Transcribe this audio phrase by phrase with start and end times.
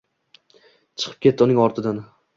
[1.03, 2.05] Chiqib ketdi, uning ortidan